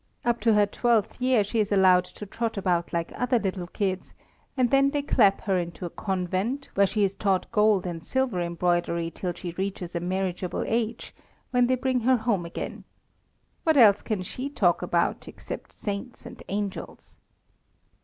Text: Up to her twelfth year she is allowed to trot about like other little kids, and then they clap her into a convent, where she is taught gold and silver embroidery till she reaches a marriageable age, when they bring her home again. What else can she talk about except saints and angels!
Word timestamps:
Up 0.25 0.39
to 0.39 0.55
her 0.55 0.65
twelfth 0.65 1.21
year 1.21 1.43
she 1.43 1.59
is 1.59 1.71
allowed 1.71 2.05
to 2.05 2.25
trot 2.25 2.57
about 2.57 2.91
like 2.91 3.13
other 3.15 3.37
little 3.37 3.67
kids, 3.67 4.15
and 4.57 4.71
then 4.71 4.89
they 4.89 5.03
clap 5.03 5.41
her 5.41 5.57
into 5.59 5.85
a 5.85 5.91
convent, 5.91 6.69
where 6.73 6.87
she 6.87 7.03
is 7.03 7.15
taught 7.15 7.51
gold 7.51 7.85
and 7.85 8.03
silver 8.03 8.41
embroidery 8.41 9.11
till 9.11 9.31
she 9.31 9.51
reaches 9.59 9.93
a 9.93 9.99
marriageable 9.99 10.63
age, 10.65 11.13
when 11.51 11.67
they 11.67 11.75
bring 11.75 11.99
her 11.99 12.17
home 12.17 12.47
again. 12.47 12.83
What 13.63 13.77
else 13.77 14.01
can 14.01 14.23
she 14.23 14.49
talk 14.49 14.81
about 14.81 15.27
except 15.27 15.71
saints 15.71 16.25
and 16.25 16.41
angels! 16.49 17.19